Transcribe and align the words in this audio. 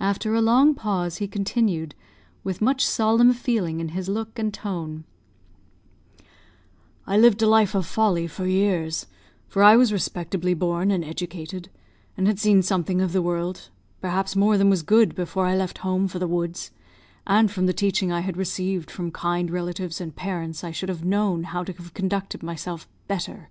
After 0.00 0.32
a 0.34 0.40
long 0.40 0.74
pause, 0.74 1.18
he 1.18 1.28
continued, 1.28 1.94
with 2.44 2.62
much 2.62 2.82
solemn 2.86 3.34
feeling 3.34 3.78
in 3.78 3.90
his 3.90 4.08
look 4.08 4.38
and 4.38 4.54
tone 4.54 5.04
"I 7.06 7.18
lived 7.18 7.42
a 7.42 7.46
life 7.46 7.74
of 7.74 7.84
folly 7.84 8.26
for 8.26 8.46
years, 8.46 9.04
for 9.46 9.62
I 9.62 9.76
was 9.76 9.92
respectably 9.92 10.54
born 10.54 10.90
and 10.90 11.04
educated, 11.04 11.68
and 12.16 12.26
had 12.26 12.38
seen 12.38 12.62
something 12.62 13.02
of 13.02 13.12
the 13.12 13.20
world, 13.20 13.68
perhaps 14.00 14.34
more 14.34 14.56
than 14.56 14.70
was 14.70 14.82
good, 14.82 15.14
before 15.14 15.44
I 15.44 15.54
left 15.56 15.76
home 15.84 16.08
for 16.08 16.18
the 16.18 16.26
woods; 16.26 16.70
and 17.26 17.50
from 17.50 17.66
the 17.66 17.74
teaching 17.74 18.10
I 18.10 18.20
had 18.20 18.38
received 18.38 18.90
from 18.90 19.10
kind 19.10 19.50
relatives 19.50 20.00
and 20.00 20.16
parents 20.16 20.64
I 20.64 20.70
should 20.70 20.88
have 20.88 21.04
known 21.04 21.42
how 21.44 21.64
to 21.64 21.72
have 21.74 21.92
conducted 21.92 22.42
myself 22.42 22.88
better. 23.08 23.50